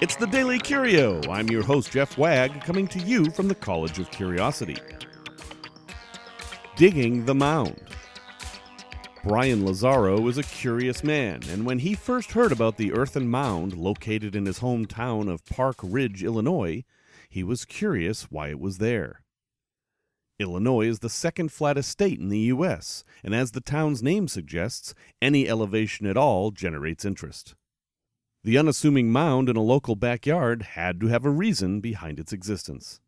It's 0.00 0.16
the 0.16 0.26
Daily 0.26 0.58
Curio. 0.58 1.20
I'm 1.30 1.50
your 1.50 1.62
host, 1.62 1.92
Jeff 1.92 2.16
Wagg, 2.16 2.62
coming 2.62 2.88
to 2.88 2.98
you 3.00 3.30
from 3.32 3.48
the 3.48 3.54
College 3.54 3.98
of 3.98 4.10
Curiosity. 4.10 4.78
Digging 6.74 7.26
the 7.26 7.34
Mound. 7.34 7.78
Brian 9.22 9.60
Lazzaro 9.60 10.26
is 10.26 10.38
a 10.38 10.42
curious 10.42 11.04
man, 11.04 11.42
and 11.50 11.66
when 11.66 11.80
he 11.80 11.92
first 11.92 12.32
heard 12.32 12.50
about 12.50 12.78
the 12.78 12.94
earthen 12.94 13.28
mound 13.28 13.76
located 13.76 14.34
in 14.34 14.46
his 14.46 14.60
hometown 14.60 15.30
of 15.30 15.44
Park 15.44 15.76
Ridge, 15.82 16.24
Illinois, 16.24 16.82
he 17.28 17.42
was 17.42 17.66
curious 17.66 18.22
why 18.30 18.48
it 18.48 18.58
was 18.58 18.78
there. 18.78 19.20
Illinois 20.38 20.86
is 20.86 21.00
the 21.00 21.10
second 21.10 21.52
flattest 21.52 21.90
state 21.90 22.18
in 22.18 22.30
the 22.30 22.38
U.S., 22.38 23.04
and 23.22 23.34
as 23.34 23.50
the 23.50 23.60
town's 23.60 24.02
name 24.02 24.28
suggests, 24.28 24.94
any 25.20 25.46
elevation 25.46 26.06
at 26.06 26.16
all 26.16 26.52
generates 26.52 27.04
interest. 27.04 27.54
The 28.42 28.56
unassuming 28.56 29.12
mound 29.12 29.50
in 29.50 29.56
a 29.56 29.62
local 29.62 29.96
backyard 29.96 30.62
had 30.62 30.98
to 31.00 31.08
have 31.08 31.26
a 31.26 31.30
reason 31.30 31.80
behind 31.80 32.18
its 32.18 32.32
existence. 32.32 32.98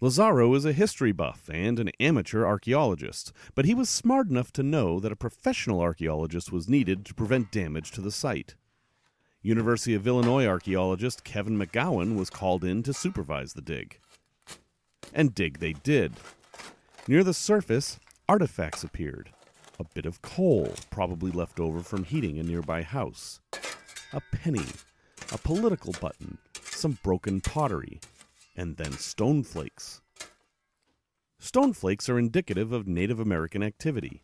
Lazzaro 0.00 0.56
is 0.56 0.64
a 0.64 0.72
history 0.72 1.12
buff 1.12 1.50
and 1.52 1.78
an 1.78 1.90
amateur 2.00 2.46
archaeologist, 2.46 3.30
but 3.54 3.66
he 3.66 3.74
was 3.74 3.90
smart 3.90 4.28
enough 4.30 4.52
to 4.52 4.62
know 4.62 4.98
that 5.00 5.12
a 5.12 5.16
professional 5.16 5.82
archaeologist 5.82 6.50
was 6.50 6.66
needed 6.66 7.04
to 7.04 7.12
prevent 7.12 7.52
damage 7.52 7.90
to 7.90 8.00
the 8.00 8.10
site. 8.10 8.54
University 9.42 9.92
of 9.92 10.06
Illinois 10.06 10.46
archaeologist 10.46 11.24
Kevin 11.24 11.58
McGowan 11.58 12.16
was 12.16 12.30
called 12.30 12.64
in 12.64 12.82
to 12.84 12.94
supervise 12.94 13.52
the 13.52 13.60
dig. 13.60 13.98
And 15.12 15.34
dig 15.34 15.58
they 15.58 15.74
did. 15.74 16.14
Near 17.06 17.22
the 17.22 17.34
surface, 17.34 17.98
artifacts 18.30 18.82
appeared. 18.82 19.28
A 19.78 19.84
bit 19.92 20.06
of 20.06 20.22
coal, 20.22 20.72
probably 20.88 21.30
left 21.30 21.60
over 21.60 21.80
from 21.80 22.04
heating 22.04 22.38
a 22.38 22.42
nearby 22.42 22.82
house. 22.82 23.40
A 24.14 24.20
penny, 24.30 24.64
a 25.32 25.38
political 25.38 25.92
button, 26.00 26.38
some 26.62 26.98
broken 27.02 27.40
pottery, 27.40 27.98
and 28.54 28.76
then 28.76 28.92
stone 28.92 29.42
flakes. 29.42 30.02
Stone 31.40 31.72
flakes 31.72 32.08
are 32.08 32.16
indicative 32.16 32.70
of 32.70 32.86
Native 32.86 33.18
American 33.18 33.60
activity. 33.60 34.22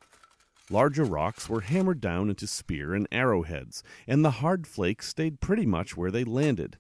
Larger 0.71 1.03
rocks 1.03 1.49
were 1.49 1.63
hammered 1.63 2.01
down 2.01 2.31
into 2.31 2.47
spear 2.47 2.95
and 2.95 3.09
arrowheads, 3.11 3.83
and 4.07 4.25
the 4.25 4.31
hard 4.31 4.69
flakes 4.69 5.09
stayed 5.09 5.41
pretty 5.41 5.67
much 5.67 5.97
where 5.97 6.13
they 6.13 6.23
landed. 6.23 6.79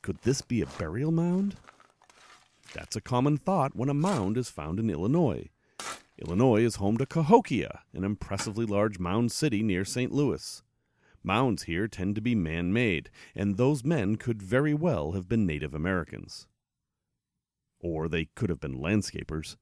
Could 0.00 0.22
this 0.22 0.40
be 0.40 0.62
a 0.62 0.66
burial 0.66 1.12
mound? 1.12 1.56
That's 2.72 2.96
a 2.96 3.02
common 3.02 3.36
thought 3.36 3.76
when 3.76 3.90
a 3.90 3.94
mound 3.94 4.38
is 4.38 4.48
found 4.48 4.80
in 4.80 4.88
Illinois. 4.88 5.50
Illinois 6.16 6.64
is 6.64 6.76
home 6.76 6.96
to 6.96 7.04
Cahokia, 7.04 7.80
an 7.92 8.04
impressively 8.04 8.64
large 8.64 8.98
mound 8.98 9.32
city 9.32 9.62
near 9.62 9.84
St. 9.84 10.10
Louis. 10.10 10.62
Mounds 11.22 11.64
here 11.64 11.86
tend 11.86 12.14
to 12.16 12.20
be 12.20 12.34
man 12.34 12.72
made, 12.72 13.10
and 13.34 13.56
those 13.56 13.84
men 13.84 14.16
could 14.16 14.42
very 14.42 14.74
well 14.74 15.12
have 15.12 15.28
been 15.28 15.46
Native 15.46 15.74
Americans. 15.74 16.46
Or 17.78 18.08
they 18.08 18.26
could 18.34 18.50
have 18.50 18.60
been 18.60 18.80
landscapers. 18.80 19.56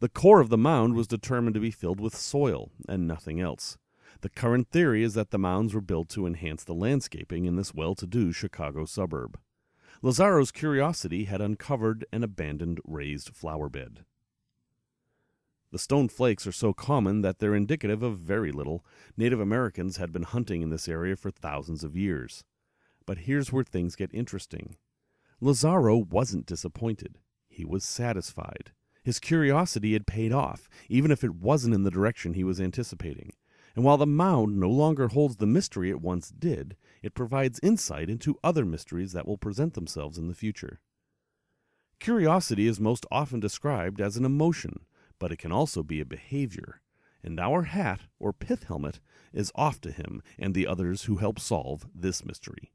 The 0.00 0.08
core 0.08 0.40
of 0.40 0.48
the 0.50 0.58
mound 0.58 0.94
was 0.94 1.06
determined 1.06 1.54
to 1.54 1.60
be 1.60 1.70
filled 1.70 2.00
with 2.00 2.16
soil 2.16 2.70
and 2.88 3.06
nothing 3.06 3.40
else. 3.40 3.78
The 4.20 4.28
current 4.28 4.70
theory 4.70 5.02
is 5.02 5.14
that 5.14 5.30
the 5.30 5.38
mounds 5.38 5.74
were 5.74 5.80
built 5.80 6.08
to 6.10 6.26
enhance 6.26 6.64
the 6.64 6.74
landscaping 6.74 7.44
in 7.44 7.56
this 7.56 7.74
well 7.74 7.94
to 7.96 8.06
do 8.06 8.32
Chicago 8.32 8.84
suburb. 8.84 9.38
Lazzaro's 10.02 10.52
curiosity 10.52 11.24
had 11.24 11.40
uncovered 11.40 12.04
an 12.12 12.22
abandoned 12.22 12.80
raised 12.84 13.34
flower 13.34 13.68
bed. 13.68 14.04
The 15.74 15.80
stone 15.80 16.08
flakes 16.08 16.46
are 16.46 16.52
so 16.52 16.72
common 16.72 17.22
that 17.22 17.40
they're 17.40 17.52
indicative 17.52 18.00
of 18.04 18.20
very 18.20 18.52
little. 18.52 18.86
Native 19.16 19.40
Americans 19.40 19.96
had 19.96 20.12
been 20.12 20.22
hunting 20.22 20.62
in 20.62 20.70
this 20.70 20.86
area 20.86 21.16
for 21.16 21.32
thousands 21.32 21.82
of 21.82 21.96
years. 21.96 22.44
But 23.06 23.18
here's 23.26 23.50
where 23.50 23.64
things 23.64 23.96
get 23.96 24.14
interesting. 24.14 24.76
Lazzaro 25.42 26.06
wasn't 26.08 26.46
disappointed. 26.46 27.18
He 27.48 27.64
was 27.64 27.82
satisfied. 27.82 28.70
His 29.02 29.18
curiosity 29.18 29.94
had 29.94 30.06
paid 30.06 30.30
off, 30.30 30.68
even 30.88 31.10
if 31.10 31.24
it 31.24 31.34
wasn't 31.34 31.74
in 31.74 31.82
the 31.82 31.90
direction 31.90 32.34
he 32.34 32.44
was 32.44 32.60
anticipating. 32.60 33.32
And 33.74 33.84
while 33.84 33.96
the 33.96 34.06
mound 34.06 34.60
no 34.60 34.70
longer 34.70 35.08
holds 35.08 35.38
the 35.38 35.44
mystery 35.44 35.90
it 35.90 36.00
once 36.00 36.28
did, 36.28 36.76
it 37.02 37.14
provides 37.14 37.58
insight 37.64 38.08
into 38.08 38.38
other 38.44 38.64
mysteries 38.64 39.10
that 39.14 39.26
will 39.26 39.38
present 39.38 39.74
themselves 39.74 40.18
in 40.18 40.28
the 40.28 40.34
future. 40.34 40.78
Curiosity 41.98 42.68
is 42.68 42.78
most 42.78 43.06
often 43.10 43.40
described 43.40 44.00
as 44.00 44.16
an 44.16 44.24
emotion, 44.24 44.84
but 45.18 45.32
it 45.32 45.38
can 45.38 45.52
also 45.52 45.82
be 45.82 46.00
a 46.00 46.04
behavior. 46.04 46.80
And 47.22 47.40
our 47.40 47.62
hat, 47.62 48.00
or 48.18 48.32
pith 48.32 48.64
helmet, 48.64 49.00
is 49.32 49.52
off 49.54 49.80
to 49.82 49.90
him 49.90 50.22
and 50.38 50.54
the 50.54 50.66
others 50.66 51.04
who 51.04 51.16
help 51.16 51.38
solve 51.40 51.86
this 51.94 52.24
mystery. 52.24 52.72